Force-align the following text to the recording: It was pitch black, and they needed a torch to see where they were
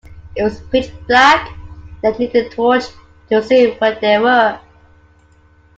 It 0.35 0.41
was 0.41 0.59
pitch 0.61 0.89
black, 1.07 1.55
and 2.03 2.15
they 2.15 2.25
needed 2.25 2.47
a 2.47 2.49
torch 2.49 2.85
to 3.29 3.43
see 3.43 3.69
where 3.75 3.99
they 3.99 4.17
were 4.17 4.59